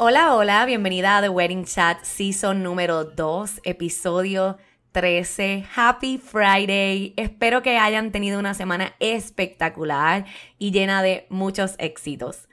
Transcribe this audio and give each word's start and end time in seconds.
Hola, 0.00 0.36
hola, 0.36 0.64
bienvenida 0.64 1.16
a 1.16 1.22
The 1.22 1.28
Wedding 1.28 1.64
Chat 1.64 2.04
Season 2.04 2.62
número 2.62 3.02
2, 3.02 3.62
episodio 3.64 4.56
13. 4.92 5.66
Happy 5.74 6.18
Friday. 6.18 7.14
Espero 7.16 7.62
que 7.62 7.78
hayan 7.78 8.12
tenido 8.12 8.38
una 8.38 8.54
semana 8.54 8.94
espectacular 9.00 10.24
y 10.56 10.70
llena 10.70 11.02
de 11.02 11.26
muchos 11.30 11.74
éxitos. 11.78 12.48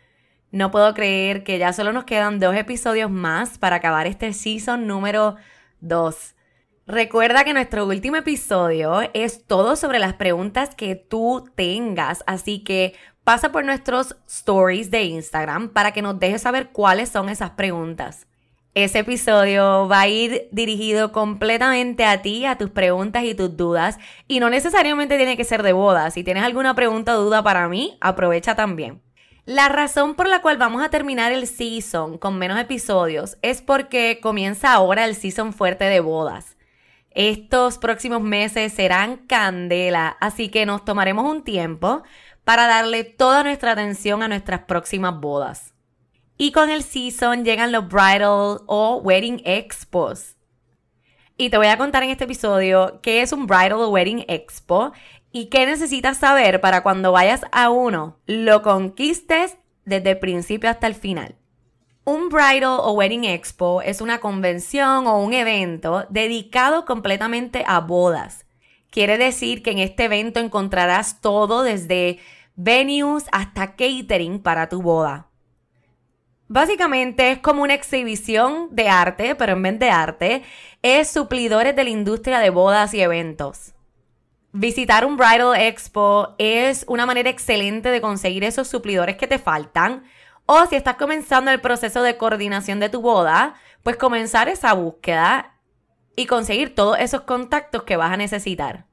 No 0.49 0.71
puedo 0.71 0.91
creer 0.95 1.43
que 1.43 1.59
ya 1.59 1.71
solo 1.71 1.93
nos 1.93 2.05
quedan 2.05 2.39
dos 2.39 2.55
episodios 2.55 3.11
más 3.11 3.59
para 3.59 3.75
acabar 3.75 4.07
este 4.07 4.33
season 4.33 4.87
número 4.87 5.35
2. 5.81 6.33
Recuerda 6.87 7.43
que 7.43 7.53
nuestro 7.53 7.85
último 7.85 8.15
episodio 8.15 9.02
es 9.13 9.45
todo 9.45 9.75
sobre 9.75 9.99
las 9.99 10.13
preguntas 10.13 10.73
que 10.73 10.95
tú 10.95 11.47
tengas, 11.55 12.23
así 12.25 12.63
que 12.63 12.95
pasa 13.25 13.51
por 13.51 13.65
nuestros 13.65 14.15
stories 14.27 14.91
de 14.91 15.03
Instagram 15.03 15.69
para 15.69 15.91
que 15.91 16.01
nos 16.01 16.17
dejes 16.19 16.43
saber 16.43 16.69
cuáles 16.69 17.09
son 17.09 17.27
esas 17.27 17.49
preguntas. 17.49 18.27
Ese 18.75 18.99
episodio 18.99 19.87
va 19.87 20.01
a 20.01 20.07
ir 20.07 20.47
dirigido 20.51 21.11
completamente 21.11 22.05
a 22.05 22.21
ti, 22.21 22.45
a 22.45 22.57
tus 22.57 22.69
preguntas 22.69 23.23
y 23.23 23.33
tus 23.33 23.57
dudas. 23.57 23.97
Y 24.27 24.39
no 24.39 24.49
necesariamente 24.49 25.17
tiene 25.17 25.37
que 25.37 25.43
ser 25.43 25.63
de 25.63 25.73
boda. 25.73 26.11
Si 26.11 26.23
tienes 26.23 26.43
alguna 26.43 26.75
pregunta 26.75 27.17
o 27.17 27.23
duda 27.23 27.41
para 27.41 27.67
mí, 27.67 27.97
aprovecha 27.99 28.55
también. 28.55 29.01
La 29.45 29.69
razón 29.69 30.13
por 30.15 30.27
la 30.27 30.41
cual 30.41 30.57
vamos 30.57 30.83
a 30.83 30.89
terminar 30.89 31.31
el 31.31 31.47
season 31.47 32.17
con 32.17 32.37
menos 32.37 32.59
episodios 32.59 33.37
es 33.41 33.61
porque 33.61 34.19
comienza 34.21 34.73
ahora 34.73 35.05
el 35.05 35.15
season 35.15 35.53
fuerte 35.53 35.85
de 35.85 35.99
bodas. 35.99 36.55
Estos 37.11 37.77
próximos 37.77 38.21
meses 38.21 38.73
serán 38.73 39.15
candela, 39.15 40.17
así 40.19 40.49
que 40.49 40.65
nos 40.65 40.83
tomaremos 40.83 41.23
un 41.31 41.45
tiempo 41.45 42.03
para 42.45 42.67
darle 42.67 43.03
toda 43.03 43.43
nuestra 43.43 43.73
atención 43.73 44.23
a 44.23 44.29
nuestras 44.29 44.61
próximas 44.61 45.19
bodas. 45.19 45.73
Y 46.38 46.52
con 46.52 46.69
el 46.69 46.83
season 46.83 47.43
llegan 47.43 47.71
los 47.71 47.89
bridal 47.89 48.61
o 48.67 49.02
wedding 49.03 49.41
expos. 49.45 50.35
Y 51.37 51.49
te 51.49 51.58
voy 51.58 51.67
a 51.67 51.77
contar 51.77 52.03
en 52.03 52.11
este 52.11 52.23
episodio 52.23 53.02
qué 53.02 53.21
es 53.21 53.33
un 53.33 53.47
bridal 53.47 53.73
o 53.73 53.89
wedding 53.89 54.23
expo 54.30 54.93
y 55.31 55.47
qué 55.47 55.65
necesitas 55.65 56.17
saber 56.17 56.61
para 56.61 56.83
cuando 56.83 57.11
vayas 57.11 57.42
a 57.52 57.70
uno 57.70 58.20
lo 58.25 58.61
conquistes 58.61 59.58
desde 59.83 60.11
el 60.11 60.20
principio 60.20 60.70
hasta 60.70 60.87
el 60.87 60.95
final. 60.95 61.36
Un 62.05 62.30
bridal 62.30 62.80
o 62.80 62.91
wedding 62.91 63.23
expo 63.23 63.81
es 63.81 63.99
una 63.99 64.20
convención 64.20 65.08
o 65.08 65.20
un 65.20 65.33
evento 65.33 66.05
dedicado 66.09 66.86
completamente 66.86 67.64
a 67.67 67.80
bodas. 67.80 68.45
Quiere 68.95 69.17
decir 69.17 69.61
que 69.61 69.72
en 69.72 69.80
este 69.80 70.06
evento 70.06 70.39
encontrarás 70.39 71.20
todo 71.20 71.64
desde 71.64 72.17
venues 72.56 73.26
hasta 73.33 73.76
catering 73.76 74.42
para 74.42 74.70
tu 74.70 74.82
boda. 74.82 75.28
Básicamente 76.48 77.32
es 77.32 77.39
como 77.39 77.64
una 77.64 77.73
exhibición 77.73 78.70
de 78.72 78.88
arte, 78.88 79.36
pero 79.36 79.52
en 79.52 79.64
vez 79.64 79.80
de 79.80 79.89
arte, 79.89 80.44
es 80.82 81.10
suplidores 81.10 81.76
de 81.76 81.83
la 81.83 81.89
industria 81.89 82.39
de 82.39 82.50
bodas 82.52 82.94
y 82.94 83.02
eventos. 83.02 83.73
Visitar 84.54 85.04
un 85.06 85.17
Bridal 85.17 85.60
Expo 85.60 86.33
es 86.38 86.86
una 86.88 87.06
manera 87.06 87.30
excelente 87.30 87.92
de 87.92 88.00
conseguir 88.00 88.45
esos 88.45 88.70
suplidores 88.70 89.17
que 89.17 89.27
te 89.27 89.39
faltan. 89.39 90.06
O 90.45 90.67
si 90.67 90.77
estás 90.77 90.95
comenzando 90.95 91.52
el 91.52 91.60
proceso 91.60 92.02
de 92.02 92.16
coordinación 92.16 92.80
de 92.80 92.88
tu 92.88 93.02
boda, 93.02 93.56
pues 93.83 93.98
comenzar 93.98 94.48
esa 94.48 94.72
búsqueda 94.72 95.55
y 96.15 96.26
conseguir 96.26 96.76
todos 96.76 96.98
esos 96.99 97.21
contactos 97.21 97.83
que 97.83 97.98
vas 97.98 98.11
a 98.11 98.17
necesitar. 98.17 98.86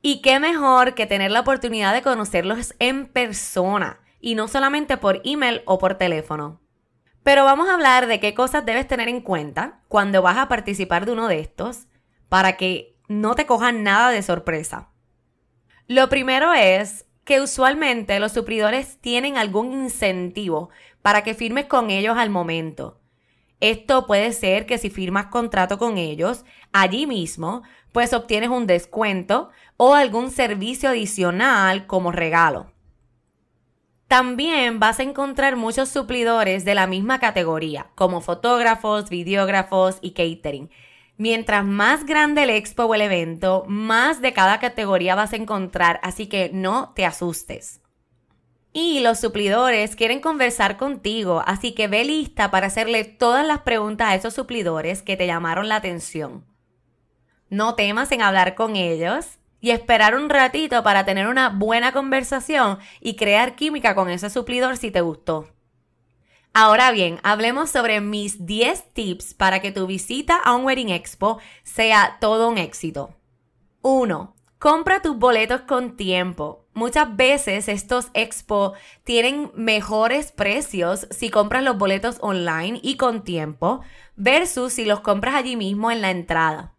Y 0.00 0.20
qué 0.20 0.40
mejor 0.40 0.94
que 0.94 1.06
tener 1.06 1.30
la 1.30 1.40
oportunidad 1.40 1.92
de 1.92 2.02
conocerlos 2.02 2.74
en 2.78 3.06
persona 3.06 4.00
y 4.20 4.34
no 4.34 4.48
solamente 4.48 4.96
por 4.96 5.20
email 5.24 5.62
o 5.64 5.78
por 5.78 5.94
teléfono. 5.94 6.60
Pero 7.22 7.44
vamos 7.44 7.68
a 7.68 7.74
hablar 7.74 8.06
de 8.06 8.18
qué 8.18 8.34
cosas 8.34 8.64
debes 8.64 8.88
tener 8.88 9.08
en 9.08 9.20
cuenta 9.20 9.80
cuando 9.88 10.22
vas 10.22 10.38
a 10.38 10.48
participar 10.48 11.06
de 11.06 11.12
uno 11.12 11.28
de 11.28 11.40
estos 11.40 11.86
para 12.28 12.56
que 12.56 12.96
no 13.08 13.34
te 13.34 13.46
cojan 13.46 13.82
nada 13.82 14.10
de 14.10 14.22
sorpresa. 14.22 14.88
Lo 15.86 16.08
primero 16.08 16.52
es 16.52 17.06
que 17.24 17.40
usualmente 17.40 18.18
los 18.18 18.32
suplidores 18.32 18.98
tienen 19.00 19.36
algún 19.36 19.72
incentivo 19.72 20.70
para 21.02 21.22
que 21.22 21.34
firmes 21.34 21.66
con 21.66 21.90
ellos 21.90 22.16
al 22.16 22.30
momento. 22.30 23.01
Esto 23.62 24.08
puede 24.08 24.32
ser 24.32 24.66
que 24.66 24.76
si 24.76 24.90
firmas 24.90 25.26
contrato 25.26 25.78
con 25.78 25.96
ellos 25.96 26.44
allí 26.72 27.06
mismo, 27.06 27.62
pues 27.92 28.12
obtienes 28.12 28.50
un 28.50 28.66
descuento 28.66 29.50
o 29.76 29.94
algún 29.94 30.32
servicio 30.32 30.88
adicional 30.88 31.86
como 31.86 32.10
regalo. 32.10 32.72
También 34.08 34.80
vas 34.80 34.98
a 34.98 35.04
encontrar 35.04 35.54
muchos 35.54 35.90
suplidores 35.90 36.64
de 36.64 36.74
la 36.74 36.88
misma 36.88 37.20
categoría, 37.20 37.86
como 37.94 38.20
fotógrafos, 38.20 39.08
videógrafos 39.10 39.98
y 40.00 40.10
catering. 40.10 40.68
Mientras 41.16 41.64
más 41.64 42.04
grande 42.04 42.42
el 42.42 42.50
expo 42.50 42.86
o 42.86 42.94
el 42.96 43.02
evento, 43.02 43.62
más 43.68 44.20
de 44.20 44.32
cada 44.32 44.58
categoría 44.58 45.14
vas 45.14 45.34
a 45.34 45.36
encontrar, 45.36 46.00
así 46.02 46.26
que 46.26 46.50
no 46.52 46.92
te 46.96 47.06
asustes. 47.06 47.81
Y 48.72 49.00
los 49.00 49.20
suplidores 49.20 49.96
quieren 49.96 50.20
conversar 50.20 50.78
contigo, 50.78 51.42
así 51.46 51.72
que 51.72 51.88
ve 51.88 52.04
lista 52.04 52.50
para 52.50 52.68
hacerle 52.68 53.04
todas 53.04 53.46
las 53.46 53.60
preguntas 53.60 54.08
a 54.08 54.14
esos 54.14 54.32
suplidores 54.32 55.02
que 55.02 55.16
te 55.16 55.26
llamaron 55.26 55.68
la 55.68 55.76
atención. 55.76 56.46
No 57.50 57.74
temas 57.74 58.10
en 58.12 58.22
hablar 58.22 58.54
con 58.54 58.76
ellos 58.76 59.38
y 59.60 59.72
esperar 59.72 60.14
un 60.14 60.30
ratito 60.30 60.82
para 60.82 61.04
tener 61.04 61.26
una 61.26 61.50
buena 61.50 61.92
conversación 61.92 62.78
y 63.00 63.16
crear 63.16 63.56
química 63.56 63.94
con 63.94 64.08
ese 64.08 64.30
suplidor 64.30 64.78
si 64.78 64.90
te 64.90 65.02
gustó. 65.02 65.48
Ahora 66.54 66.90
bien, 66.90 67.18
hablemos 67.22 67.70
sobre 67.70 68.00
mis 68.00 68.46
10 68.46 68.92
tips 68.94 69.34
para 69.34 69.60
que 69.60 69.72
tu 69.72 69.86
visita 69.86 70.36
a 70.36 70.54
un 70.54 70.64
Wedding 70.64 70.90
Expo 70.90 71.38
sea 71.62 72.18
todo 72.20 72.48
un 72.48 72.58
éxito. 72.58 73.14
1. 73.82 74.34
Compra 74.62 75.02
tus 75.02 75.18
boletos 75.18 75.62
con 75.62 75.96
tiempo. 75.96 76.68
Muchas 76.72 77.16
veces 77.16 77.66
estos 77.66 78.10
expo 78.14 78.74
tienen 79.02 79.50
mejores 79.56 80.30
precios 80.30 81.08
si 81.10 81.30
compras 81.30 81.64
los 81.64 81.76
boletos 81.76 82.18
online 82.20 82.78
y 82.80 82.96
con 82.96 83.24
tiempo 83.24 83.80
versus 84.14 84.74
si 84.74 84.84
los 84.84 85.00
compras 85.00 85.34
allí 85.34 85.56
mismo 85.56 85.90
en 85.90 86.00
la 86.00 86.12
entrada. 86.12 86.76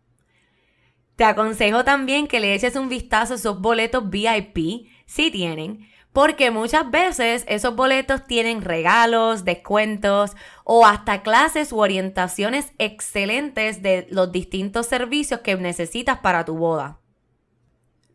Te 1.18 1.25
aconsejo 1.25 1.84
también 1.84 2.28
que 2.28 2.40
le 2.40 2.56
eches 2.56 2.78
un 2.78 2.88
vistazo 2.88 3.34
a 3.34 3.36
esos 3.36 3.60
boletos 3.60 4.10
VIP, 4.10 4.88
si 5.06 5.30
tienen, 5.30 5.86
porque 6.13 6.52
muchas 6.52 6.90
veces 6.90 7.44
esos 7.50 7.75
boletos 7.75 8.24
tienen 8.24 8.62
regalos, 8.62 9.44
descuentos 9.44 10.38
o 10.63 10.86
hasta 10.86 11.22
clases 11.22 11.74
u 11.74 11.80
orientaciones 11.80 12.72
excelentes 12.78 13.81
de 13.81 14.07
los 14.10 14.31
distintos 14.31 14.88
servicios 14.88 15.42
que 15.42 15.57
necesitas 15.57 16.19
para 16.19 16.46
tu 16.46 16.56
boda. 16.56 17.03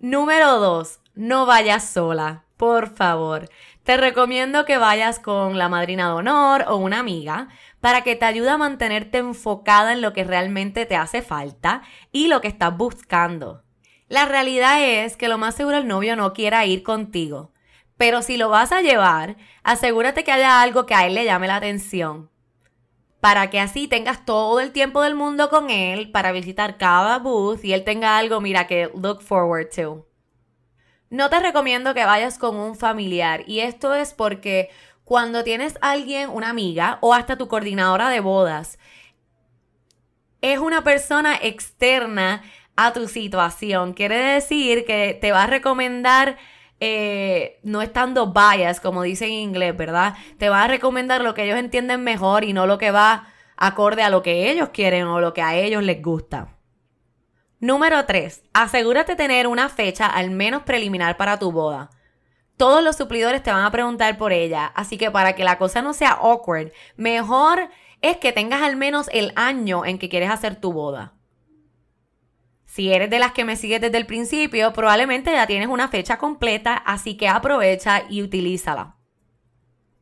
Número 0.00 0.60
2. 0.60 1.00
No 1.16 1.44
vayas 1.44 1.90
sola, 1.90 2.44
por 2.56 2.94
favor. 2.94 3.48
Te 3.82 3.96
recomiendo 3.96 4.64
que 4.64 4.78
vayas 4.78 5.18
con 5.18 5.58
la 5.58 5.68
madrina 5.68 6.06
de 6.06 6.12
honor 6.12 6.66
o 6.68 6.76
una 6.76 7.00
amiga 7.00 7.48
para 7.80 8.02
que 8.02 8.14
te 8.14 8.24
ayude 8.24 8.50
a 8.50 8.58
mantenerte 8.58 9.18
enfocada 9.18 9.92
en 9.92 10.00
lo 10.00 10.12
que 10.12 10.22
realmente 10.22 10.86
te 10.86 10.94
hace 10.94 11.20
falta 11.20 11.82
y 12.12 12.28
lo 12.28 12.40
que 12.40 12.46
estás 12.46 12.76
buscando. 12.76 13.64
La 14.06 14.24
realidad 14.24 14.80
es 14.84 15.16
que 15.16 15.26
lo 15.26 15.36
más 15.36 15.56
seguro 15.56 15.78
el 15.78 15.88
novio 15.88 16.14
no 16.14 16.32
quiera 16.32 16.64
ir 16.64 16.84
contigo, 16.84 17.50
Pero 17.96 18.22
si 18.22 18.36
lo 18.36 18.48
vas 18.50 18.70
a 18.70 18.82
llevar, 18.82 19.36
asegúrate 19.64 20.22
que 20.22 20.30
haya 20.30 20.62
algo 20.62 20.86
que 20.86 20.94
a 20.94 21.08
él 21.08 21.14
le 21.14 21.24
llame 21.24 21.48
la 21.48 21.56
atención. 21.56 22.30
Para 23.20 23.50
que 23.50 23.58
así 23.58 23.88
tengas 23.88 24.24
todo 24.24 24.60
el 24.60 24.72
tiempo 24.72 25.02
del 25.02 25.14
mundo 25.14 25.50
con 25.50 25.70
él 25.70 26.10
para 26.10 26.32
visitar 26.32 26.78
cada 26.78 27.18
booth 27.18 27.64
y 27.64 27.72
él 27.72 27.84
tenga 27.84 28.16
algo, 28.16 28.40
mira, 28.40 28.66
que 28.66 28.90
look 28.94 29.22
forward 29.22 29.68
to. 29.74 30.06
No 31.10 31.30
te 31.30 31.40
recomiendo 31.40 31.94
que 31.94 32.04
vayas 32.04 32.38
con 32.38 32.56
un 32.56 32.76
familiar 32.76 33.42
y 33.46 33.60
esto 33.60 33.94
es 33.94 34.12
porque 34.12 34.70
cuando 35.04 35.42
tienes 35.42 35.78
alguien, 35.80 36.28
una 36.28 36.50
amiga 36.50 36.98
o 37.00 37.14
hasta 37.14 37.38
tu 37.38 37.48
coordinadora 37.48 38.10
de 38.10 38.20
bodas, 38.20 38.78
es 40.42 40.58
una 40.58 40.84
persona 40.84 41.34
externa 41.40 42.42
a 42.76 42.92
tu 42.92 43.08
situación. 43.08 43.94
Quiere 43.94 44.18
decir 44.18 44.84
que 44.84 45.18
te 45.20 45.32
va 45.32 45.44
a 45.44 45.46
recomendar 45.48 46.36
eh, 46.80 47.58
no 47.62 47.82
estando 47.82 48.32
bias, 48.32 48.80
como 48.80 49.02
dicen 49.02 49.28
en 49.28 49.34
inglés, 49.34 49.76
¿verdad? 49.76 50.14
Te 50.38 50.48
va 50.48 50.62
a 50.62 50.68
recomendar 50.68 51.22
lo 51.22 51.34
que 51.34 51.44
ellos 51.44 51.58
entienden 51.58 52.04
mejor 52.04 52.44
y 52.44 52.52
no 52.52 52.66
lo 52.66 52.78
que 52.78 52.90
va 52.90 53.28
acorde 53.56 54.02
a 54.02 54.10
lo 54.10 54.22
que 54.22 54.50
ellos 54.50 54.70
quieren 54.72 55.06
o 55.06 55.20
lo 55.20 55.34
que 55.34 55.42
a 55.42 55.56
ellos 55.56 55.82
les 55.82 56.00
gusta. 56.00 56.54
Número 57.60 58.04
3. 58.04 58.44
Asegúrate 58.52 59.16
tener 59.16 59.48
una 59.48 59.68
fecha 59.68 60.06
al 60.06 60.30
menos 60.30 60.62
preliminar 60.62 61.16
para 61.16 61.40
tu 61.40 61.50
boda. 61.50 61.90
Todos 62.56 62.82
los 62.82 62.96
suplidores 62.96 63.42
te 63.42 63.50
van 63.50 63.64
a 63.64 63.70
preguntar 63.70 64.16
por 64.16 64.32
ella, 64.32 64.66
así 64.74 64.96
que 64.96 65.10
para 65.10 65.34
que 65.34 65.44
la 65.44 65.58
cosa 65.58 65.82
no 65.82 65.92
sea 65.92 66.10
awkward, 66.10 66.72
mejor 66.96 67.68
es 68.00 68.16
que 68.16 68.32
tengas 68.32 68.62
al 68.62 68.76
menos 68.76 69.08
el 69.12 69.32
año 69.34 69.84
en 69.84 69.98
que 69.98 70.08
quieres 70.08 70.30
hacer 70.30 70.56
tu 70.56 70.72
boda. 70.72 71.14
Si 72.68 72.92
eres 72.92 73.08
de 73.08 73.18
las 73.18 73.32
que 73.32 73.46
me 73.46 73.56
sigues 73.56 73.80
desde 73.80 73.96
el 73.96 74.04
principio, 74.04 74.74
probablemente 74.74 75.32
ya 75.32 75.46
tienes 75.46 75.68
una 75.68 75.88
fecha 75.88 76.18
completa, 76.18 76.76
así 76.76 77.16
que 77.16 77.26
aprovecha 77.26 78.04
y 78.10 78.22
utilízala. 78.22 78.96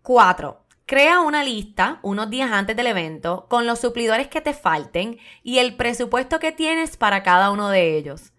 4. 0.02 0.64
Crea 0.84 1.20
una 1.20 1.44
lista 1.44 2.00
unos 2.02 2.28
días 2.28 2.50
antes 2.50 2.76
del 2.76 2.88
evento 2.88 3.46
con 3.48 3.66
los 3.66 3.78
suplidores 3.78 4.26
que 4.26 4.40
te 4.40 4.52
falten 4.52 5.16
y 5.44 5.58
el 5.58 5.76
presupuesto 5.76 6.40
que 6.40 6.50
tienes 6.50 6.96
para 6.96 7.22
cada 7.22 7.52
uno 7.52 7.68
de 7.68 7.96
ellos. 7.96 8.32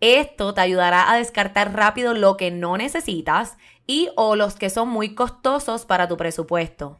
Esto 0.00 0.54
te 0.54 0.62
ayudará 0.62 1.10
a 1.10 1.18
descartar 1.18 1.74
rápido 1.74 2.14
lo 2.14 2.38
que 2.38 2.50
no 2.50 2.78
necesitas 2.78 3.58
y 3.86 4.08
o 4.16 4.36
los 4.36 4.56
que 4.56 4.70
son 4.70 4.88
muy 4.88 5.14
costosos 5.14 5.84
para 5.84 6.08
tu 6.08 6.16
presupuesto. 6.16 6.98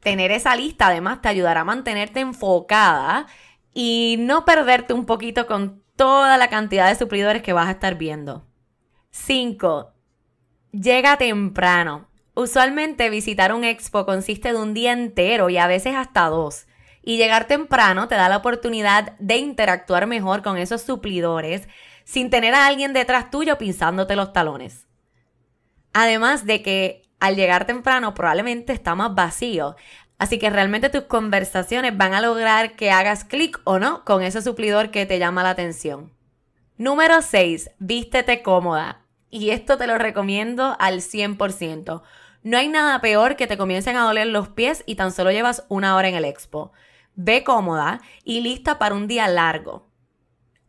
Tener 0.00 0.30
esa 0.30 0.54
lista 0.56 0.88
además 0.88 1.22
te 1.22 1.28
ayudará 1.28 1.62
a 1.62 1.64
mantenerte 1.64 2.20
enfocada 2.20 3.26
y 3.74 4.16
no 4.20 4.44
perderte 4.44 4.94
un 4.94 5.04
poquito 5.04 5.46
con 5.46 5.82
toda 5.96 6.38
la 6.38 6.48
cantidad 6.48 6.88
de 6.88 6.94
suplidores 6.94 7.42
que 7.42 7.52
vas 7.52 7.68
a 7.68 7.72
estar 7.72 7.96
viendo. 7.96 8.46
5. 9.10 9.92
Llega 10.72 11.18
temprano. 11.18 12.08
Usualmente 12.34 13.10
visitar 13.10 13.52
un 13.52 13.64
expo 13.64 14.06
consiste 14.06 14.52
de 14.52 14.58
un 14.58 14.74
día 14.74 14.92
entero 14.92 15.50
y 15.50 15.58
a 15.58 15.66
veces 15.66 15.94
hasta 15.94 16.28
dos. 16.28 16.66
Y 17.02 17.16
llegar 17.16 17.46
temprano 17.46 18.08
te 18.08 18.14
da 18.14 18.28
la 18.28 18.38
oportunidad 18.38 19.16
de 19.18 19.36
interactuar 19.36 20.06
mejor 20.06 20.42
con 20.42 20.56
esos 20.56 20.82
suplidores 20.82 21.68
sin 22.04 22.30
tener 22.30 22.54
a 22.54 22.66
alguien 22.66 22.92
detrás 22.92 23.30
tuyo 23.30 23.58
pinzándote 23.58 24.16
los 24.16 24.32
talones. 24.32 24.86
Además 25.92 26.44
de 26.44 26.62
que 26.62 27.02
al 27.20 27.36
llegar 27.36 27.66
temprano 27.66 28.14
probablemente 28.14 28.72
está 28.72 28.94
más 28.94 29.14
vacío, 29.14 29.76
Así 30.18 30.38
que 30.38 30.50
realmente 30.50 30.90
tus 30.90 31.02
conversaciones 31.04 31.96
van 31.96 32.14
a 32.14 32.20
lograr 32.20 32.76
que 32.76 32.90
hagas 32.90 33.24
clic 33.24 33.60
o 33.64 33.78
no 33.78 34.04
con 34.04 34.22
ese 34.22 34.42
suplidor 34.42 34.90
que 34.90 35.06
te 35.06 35.18
llama 35.18 35.42
la 35.42 35.50
atención. 35.50 36.12
Número 36.76 37.20
6. 37.22 37.70
Vístete 37.78 38.42
cómoda. 38.42 39.02
Y 39.30 39.50
esto 39.50 39.76
te 39.76 39.86
lo 39.86 39.98
recomiendo 39.98 40.76
al 40.78 41.00
100%. 41.00 42.02
No 42.42 42.58
hay 42.58 42.68
nada 42.68 43.00
peor 43.00 43.36
que 43.36 43.46
te 43.46 43.56
comiencen 43.56 43.96
a 43.96 44.04
doler 44.04 44.28
los 44.28 44.48
pies 44.48 44.84
y 44.86 44.94
tan 44.94 45.12
solo 45.12 45.30
llevas 45.30 45.64
una 45.68 45.96
hora 45.96 46.08
en 46.08 46.14
el 46.14 46.24
expo. 46.24 46.72
Ve 47.16 47.42
cómoda 47.42 48.00
y 48.22 48.40
lista 48.40 48.78
para 48.78 48.94
un 48.94 49.08
día 49.08 49.26
largo. 49.28 49.88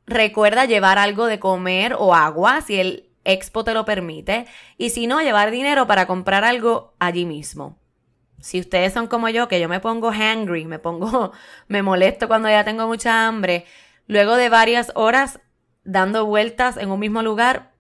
Recuerda 0.07 0.65
llevar 0.65 0.97
algo 0.97 1.25
de 1.25 1.39
comer 1.39 1.95
o 1.97 2.15
agua 2.15 2.62
si 2.62 2.80
el 2.80 3.09
expo 3.24 3.63
te 3.63 3.74
lo 3.74 3.86
permite 3.86 4.45
y 4.77 4.92
si 4.92 5.07
no, 5.07 5.21
llevar 5.21 5.51
dinero 5.51 5.88
para 5.88 6.07
comprar 6.07 6.44
algo 6.44 6.94
allí 7.00 7.25
mismo. 7.25 7.77
Si 8.45 8.59
ustedes 8.59 8.94
son 8.94 9.07
como 9.07 9.27
yo, 9.30 9.47
que 9.47 9.59
yo 9.59 9.68
me 9.68 9.80
pongo 9.80 10.12
hangry, 10.12 10.65
me 10.65 10.77
pongo, 10.77 11.31
me 11.68 11.81
molesto 11.81 12.27
cuando 12.27 12.47
ya 12.47 12.63
tengo 12.63 12.86
mucha 12.86 13.25
hambre, 13.25 13.65
luego 14.06 14.36
de 14.36 14.50
varias 14.50 14.92
horas 14.94 15.39
dando 15.83 16.27
vueltas 16.27 16.77
en 16.77 16.92
un 16.92 17.00
mismo 17.00 17.24
lugar, 17.24 17.71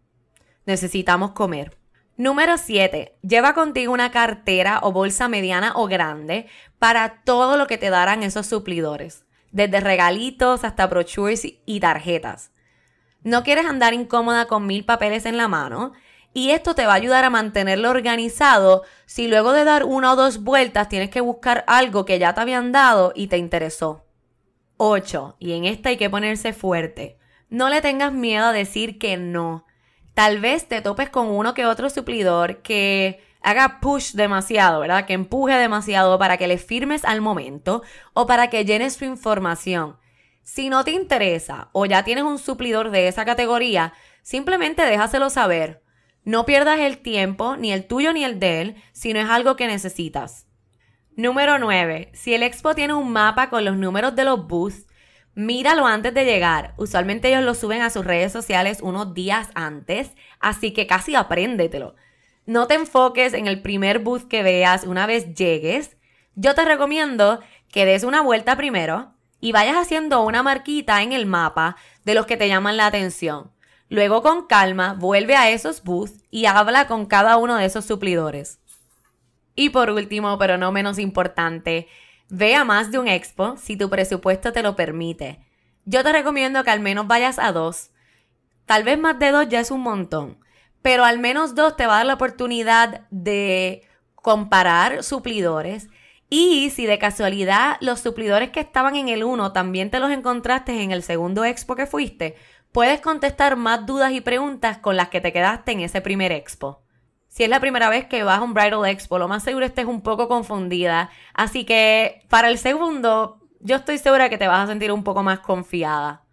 necesitamos 0.65 1.33
comer. 1.33 1.77
Número 2.17 2.57
7. 2.57 3.15
Lleva 3.21 3.53
contigo 3.53 3.93
una 3.93 4.09
cartera 4.09 4.79
o 4.81 4.91
bolsa 4.91 5.27
mediana 5.27 5.73
o 5.75 5.85
grande 5.85 6.47
para 6.79 7.21
todo 7.23 7.57
lo 7.57 7.67
que 7.67 7.77
te 7.77 7.91
darán 7.91 8.23
esos 8.23 8.47
suplidores, 8.47 9.23
desde 9.51 9.81
regalitos 9.81 10.63
hasta 10.63 10.87
brochures 10.87 11.45
y 11.45 11.79
tarjetas. 11.79 12.49
No 13.21 13.43
quieres 13.43 13.67
andar 13.67 13.93
incómoda 13.93 14.47
con 14.47 14.65
mil 14.65 14.83
papeles 14.83 15.27
en 15.27 15.37
la 15.37 15.47
mano 15.47 15.93
y 16.35 16.51
esto 16.51 16.75
te 16.75 16.85
va 16.85 16.91
a 16.91 16.97
ayudar 16.97 17.23
a 17.23 17.29
mantenerlo 17.29 17.89
organizado 17.89 18.83
si 19.05 19.29
luego 19.29 19.53
de 19.53 19.63
dar 19.63 19.85
una 19.85 20.11
o 20.11 20.15
dos 20.17 20.43
vueltas 20.43 20.89
tienes 20.89 21.09
que 21.09 21.21
buscar 21.21 21.63
algo 21.65 22.03
que 22.03 22.19
ya 22.19 22.33
te 22.33 22.41
habían 22.41 22.73
dado 22.73 23.13
y 23.15 23.27
te 23.27 23.37
interesó. 23.37 24.03
8. 24.75 25.37
Y 25.39 25.53
en 25.53 25.63
esta 25.63 25.87
hay 25.87 25.95
que 25.95 26.09
ponerse 26.09 26.51
fuerte. 26.51 27.17
No 27.47 27.69
le 27.69 27.79
tengas 27.79 28.11
miedo 28.11 28.47
a 28.47 28.51
decir 28.51 28.99
que 28.99 29.15
no. 29.15 29.65
Tal 30.13 30.41
vez 30.41 30.67
te 30.67 30.81
topes 30.81 31.09
con 31.09 31.27
uno 31.27 31.53
que 31.53 31.65
otro 31.65 31.89
suplidor 31.89 32.61
que 32.61 33.23
haga 33.41 33.79
push 33.79 34.11
demasiado, 34.11 34.81
¿verdad? 34.81 35.05
Que 35.05 35.13
empuje 35.13 35.55
demasiado 35.55 36.19
para 36.19 36.35
que 36.35 36.47
le 36.47 36.57
firmes 36.57 37.05
al 37.05 37.21
momento 37.21 37.81
o 38.13 38.27
para 38.27 38.49
que 38.49 38.65
llenes 38.65 38.95
su 38.95 39.05
información. 39.05 39.95
Si 40.43 40.67
no 40.67 40.83
te 40.83 40.91
interesa 40.91 41.69
o 41.71 41.85
ya 41.85 42.03
tienes 42.03 42.25
un 42.25 42.39
suplidor 42.39 42.91
de 42.91 43.07
esa 43.07 43.23
categoría, 43.23 43.93
simplemente 44.21 44.81
déjaselo 44.83 45.29
saber. 45.29 45.84
No 46.25 46.47
pierdas 46.47 46.79
el 46.79 46.97
tiempo, 46.97 47.55
ni 47.55 47.71
el 47.71 47.85
tuyo 47.85 48.11
ni 48.11 48.25
el 48.25 48.39
de 48.39 48.61
él, 48.61 48.75
si 48.93 49.13
no 49.13 49.19
es 49.19 49.29
algo 49.29 49.55
que 49.55 49.67
necesitas. 49.67 50.47
Número 51.15 51.59
9. 51.59 52.09
Si 52.13 52.33
el 52.33 52.41
expo 52.41 52.73
tiene 52.73 52.95
un 52.95 53.11
mapa 53.11 53.51
con 53.51 53.63
los 53.63 53.77
números 53.77 54.15
de 54.15 54.25
los 54.25 54.47
booths, 54.47 54.87
míralo 55.35 55.85
antes 55.85 56.15
de 56.15 56.25
llegar. 56.25 56.73
Usualmente 56.77 57.29
ellos 57.29 57.43
lo 57.43 57.53
suben 57.53 57.83
a 57.83 57.91
sus 57.91 58.03
redes 58.03 58.31
sociales 58.31 58.79
unos 58.81 59.13
días 59.13 59.49
antes, 59.53 60.11
así 60.39 60.73
que 60.73 60.87
casi 60.87 61.13
apréndetelo. 61.15 61.95
No 62.47 62.65
te 62.65 62.73
enfoques 62.73 63.33
en 63.33 63.45
el 63.45 63.61
primer 63.61 63.99
booth 63.99 64.27
que 64.27 64.41
veas 64.41 64.83
una 64.83 65.05
vez 65.05 65.35
llegues. 65.35 65.95
Yo 66.33 66.55
te 66.55 66.65
recomiendo 66.65 67.39
que 67.71 67.85
des 67.85 68.03
una 68.03 68.21
vuelta 68.21 68.57
primero 68.57 69.13
y 69.39 69.51
vayas 69.51 69.77
haciendo 69.77 70.23
una 70.23 70.41
marquita 70.41 71.03
en 71.03 71.13
el 71.13 71.27
mapa 71.27 71.75
de 72.03 72.15
los 72.15 72.25
que 72.25 72.35
te 72.35 72.47
llaman 72.47 72.77
la 72.77 72.87
atención. 72.87 73.51
Luego 73.89 74.21
con 74.23 74.47
calma 74.47 74.93
vuelve 74.93 75.35
a 75.35 75.49
esos 75.49 75.83
booths 75.83 76.23
y 76.31 76.45
habla 76.45 76.87
con 76.87 77.05
cada 77.05 77.37
uno 77.37 77.55
de 77.55 77.65
esos 77.65 77.85
suplidores. 77.85 78.59
Y 79.55 79.69
por 79.69 79.89
último, 79.89 80.37
pero 80.37 80.57
no 80.57 80.71
menos 80.71 80.99
importante, 80.99 81.87
ve 82.29 82.55
a 82.55 82.65
más 82.65 82.91
de 82.91 82.99
un 82.99 83.07
expo 83.07 83.55
si 83.57 83.77
tu 83.77 83.89
presupuesto 83.89 84.51
te 84.51 84.63
lo 84.63 84.75
permite. 84.75 85.39
Yo 85.85 86.03
te 86.03 86.11
recomiendo 86.11 86.63
que 86.63 86.71
al 86.71 86.79
menos 86.79 87.07
vayas 87.07 87.37
a 87.39 87.51
dos. 87.51 87.91
Tal 88.65 88.83
vez 88.83 88.97
más 88.97 89.19
de 89.19 89.31
dos 89.31 89.47
ya 89.47 89.59
es 89.59 89.69
un 89.69 89.81
montón, 89.81 90.39
pero 90.81 91.05
al 91.05 91.19
menos 91.19 91.53
dos 91.53 91.77
te 91.77 91.85
va 91.85 91.93
a 91.93 91.97
dar 91.97 92.05
la 92.07 92.15
oportunidad 92.15 93.01
de 93.11 93.83
comparar 94.15 95.03
suplidores 95.03 95.87
y 96.29 96.71
si 96.71 96.87
de 96.87 96.97
casualidad 96.97 97.77
los 97.81 97.99
suplidores 97.99 98.49
que 98.49 98.59
estaban 98.59 98.95
en 98.95 99.09
el 99.09 99.23
uno 99.23 99.53
también 99.53 99.91
te 99.91 99.99
los 99.99 100.09
encontraste 100.09 100.81
en 100.81 100.91
el 100.91 101.03
segundo 101.03 101.45
expo 101.45 101.75
que 101.75 101.85
fuiste, 101.85 102.35
puedes 102.75 102.99
contestar 102.99 103.55
más 103.55 103.85
dudas 103.85 104.11
y 104.11 104.19
preguntas 104.19 104.79
con 104.79 104.97
las 104.97 105.07
que 105.07 105.21
te 105.21 105.31
quedaste 105.31 105.71
en 105.71 105.79
ese 105.79 106.01
primer 106.01 106.33
expo. 106.33 106.83
Si 107.29 107.43
es 107.43 107.49
la 107.49 107.61
primera 107.61 107.87
vez 107.87 108.03
que 108.03 108.23
vas 108.23 108.39
a 108.39 108.43
un 108.43 108.53
Bridal 108.53 108.85
Expo, 108.85 109.17
lo 109.17 109.29
más 109.29 109.43
seguro 109.43 109.65
estés 109.65 109.85
un 109.85 110.01
poco 110.01 110.27
confundida. 110.27 111.09
Así 111.33 111.63
que 111.63 112.25
para 112.27 112.49
el 112.49 112.57
segundo, 112.57 113.39
yo 113.61 113.77
estoy 113.77 113.97
segura 113.97 114.27
que 114.27 114.37
te 114.37 114.49
vas 114.49 114.65
a 114.65 114.67
sentir 114.67 114.91
un 114.91 115.05
poco 115.05 115.23
más 115.23 115.39
confiada 115.39 116.25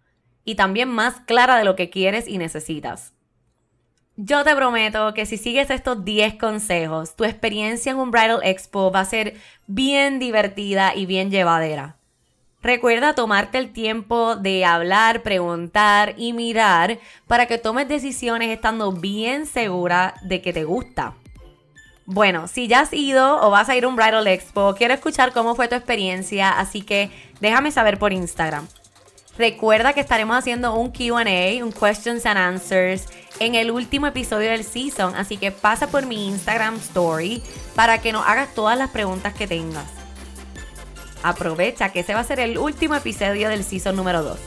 y 0.43 0.55
también 0.55 0.89
más 0.89 1.21
clara 1.21 1.55
de 1.57 1.63
lo 1.63 1.77
que 1.77 1.89
quieres 1.89 2.27
y 2.27 2.37
necesitas. 2.37 3.13
Yo 4.17 4.43
te 4.43 4.53
prometo 4.53 5.13
que 5.13 5.25
si 5.25 5.37
sigues 5.37 5.69
estos 5.69 6.03
10 6.03 6.35
consejos, 6.35 7.15
tu 7.15 7.23
experiencia 7.23 7.93
en 7.93 7.99
un 7.99 8.11
Bridal 8.11 8.41
Expo 8.43 8.91
va 8.91 8.99
a 8.99 9.05
ser 9.05 9.35
bien 9.65 10.19
divertida 10.19 10.93
y 10.93 11.05
bien 11.05 11.31
llevadera. 11.31 11.95
Recuerda 12.63 13.13
tomarte 13.13 13.57
el 13.57 13.73
tiempo 13.73 14.37
de 14.37 14.63
hablar, 14.63 15.21
preguntar 15.21 16.15
y 16.17 16.31
mirar 16.31 16.97
para 17.27 17.45
que 17.45 17.57
tomes 17.57 17.89
decisiones 17.89 18.49
estando 18.51 18.93
bien 18.93 19.45
segura 19.45 20.13
de 20.21 20.41
que 20.41 20.53
te 20.53 20.63
gusta. 20.63 21.15
Bueno, 22.05 22.47
si 22.47 22.69
ya 22.69 22.79
has 22.79 22.93
ido 22.93 23.45
o 23.45 23.49
vas 23.49 23.67
a 23.67 23.75
ir 23.75 23.83
a 23.83 23.89
un 23.89 23.97
Bridal 23.97 24.27
Expo, 24.27 24.75
quiero 24.77 24.93
escuchar 24.93 25.33
cómo 25.33 25.55
fue 25.55 25.67
tu 25.67 25.75
experiencia, 25.75 26.51
así 26.51 26.81
que 26.81 27.11
déjame 27.41 27.69
saber 27.71 27.99
por 27.99 28.13
Instagram. 28.13 28.65
Recuerda 29.37 29.91
que 29.91 29.99
estaremos 29.99 30.37
haciendo 30.37 30.73
un 30.73 30.91
QA, 30.91 31.63
un 31.63 31.73
questions 31.73 32.25
and 32.25 32.37
answers, 32.37 33.07
en 33.39 33.55
el 33.55 33.71
último 33.71 34.07
episodio 34.07 34.51
del 34.51 34.63
season, 34.63 35.15
así 35.15 35.35
que 35.35 35.51
pasa 35.51 35.87
por 35.87 36.05
mi 36.05 36.27
Instagram 36.27 36.75
story 36.75 37.43
para 37.75 37.97
que 37.99 38.13
nos 38.13 38.25
hagas 38.25 38.53
todas 38.53 38.77
las 38.77 38.89
preguntas 38.91 39.33
que 39.33 39.47
tengas. 39.47 40.02
Aprovecha 41.23 41.89
que 41.89 42.01
ese 42.01 42.13
va 42.13 42.19
a 42.19 42.25
ser 42.25 42.39
el 42.39 42.57
último 42.57 42.95
episodio 42.95 43.49
del 43.49 43.63
season 43.63 43.95
número 43.95 44.21
2. 44.21 44.37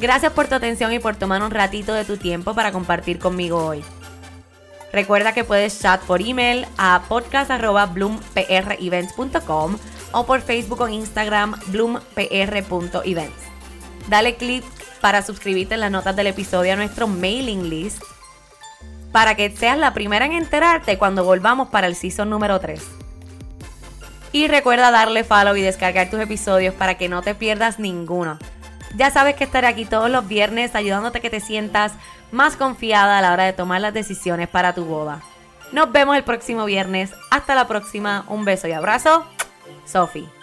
Gracias 0.00 0.32
por 0.32 0.46
tu 0.46 0.54
atención 0.54 0.92
y 0.92 1.00
por 1.00 1.16
tomar 1.16 1.42
un 1.42 1.50
ratito 1.50 1.94
de 1.94 2.04
tu 2.04 2.18
tiempo 2.18 2.54
para 2.54 2.70
compartir 2.70 3.18
conmigo 3.18 3.64
hoy. 3.64 3.82
Recuerda 4.92 5.32
que 5.32 5.44
puedes 5.44 5.80
chat 5.80 6.00
por 6.02 6.20
email 6.22 6.66
a 6.76 7.02
podcast.bloomprevents.com 7.08 9.76
o 10.12 10.26
por 10.26 10.40
Facebook 10.40 10.82
o 10.82 10.88
Instagram 10.88 11.56
bloompr.events. 11.66 13.42
Dale 14.08 14.36
clic 14.36 14.64
para 15.00 15.22
suscribirte 15.22 15.74
en 15.74 15.80
las 15.80 15.90
notas 15.90 16.14
del 16.16 16.28
episodio 16.28 16.72
a 16.72 16.76
nuestro 16.76 17.08
mailing 17.08 17.68
list 17.68 18.02
para 19.12 19.34
que 19.34 19.54
seas 19.54 19.76
la 19.78 19.92
primera 19.94 20.26
en 20.26 20.32
enterarte 20.32 20.98
cuando 20.98 21.24
volvamos 21.24 21.68
para 21.68 21.86
el 21.86 21.96
season 21.96 22.30
número 22.30 22.60
3. 22.60 23.07
Y 24.32 24.48
recuerda 24.48 24.90
darle 24.90 25.24
follow 25.24 25.56
y 25.56 25.62
descargar 25.62 26.10
tus 26.10 26.20
episodios 26.20 26.74
para 26.74 26.96
que 26.96 27.08
no 27.08 27.22
te 27.22 27.34
pierdas 27.34 27.78
ninguno. 27.78 28.38
Ya 28.96 29.10
sabes 29.10 29.36
que 29.36 29.44
estaré 29.44 29.66
aquí 29.66 29.84
todos 29.84 30.10
los 30.10 30.26
viernes 30.28 30.74
ayudándote 30.74 31.18
a 31.18 31.20
que 31.20 31.30
te 31.30 31.40
sientas 31.40 31.92
más 32.30 32.56
confiada 32.56 33.18
a 33.18 33.22
la 33.22 33.32
hora 33.32 33.44
de 33.44 33.52
tomar 33.52 33.80
las 33.80 33.94
decisiones 33.94 34.48
para 34.48 34.74
tu 34.74 34.84
boda. 34.84 35.20
Nos 35.72 35.92
vemos 35.92 36.16
el 36.16 36.24
próximo 36.24 36.64
viernes. 36.64 37.12
Hasta 37.30 37.54
la 37.54 37.66
próxima. 37.66 38.24
Un 38.28 38.44
beso 38.44 38.68
y 38.68 38.72
abrazo. 38.72 39.26
Sophie. 39.84 40.37